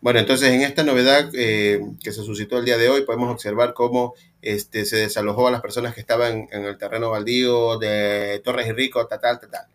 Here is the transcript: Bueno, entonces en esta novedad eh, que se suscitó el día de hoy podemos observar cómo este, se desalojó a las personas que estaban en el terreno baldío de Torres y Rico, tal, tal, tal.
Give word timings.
Bueno, 0.00 0.18
entonces 0.18 0.50
en 0.50 0.62
esta 0.62 0.82
novedad 0.82 1.30
eh, 1.34 1.80
que 2.02 2.12
se 2.12 2.22
suscitó 2.22 2.58
el 2.58 2.64
día 2.64 2.78
de 2.78 2.88
hoy 2.88 3.02
podemos 3.02 3.30
observar 3.30 3.74
cómo 3.74 4.14
este, 4.40 4.86
se 4.86 4.96
desalojó 4.96 5.48
a 5.48 5.50
las 5.50 5.60
personas 5.60 5.94
que 5.94 6.00
estaban 6.00 6.48
en 6.52 6.64
el 6.64 6.78
terreno 6.78 7.10
baldío 7.10 7.78
de 7.78 8.40
Torres 8.42 8.66
y 8.68 8.72
Rico, 8.72 9.06
tal, 9.06 9.20
tal, 9.20 9.40
tal. 9.40 9.66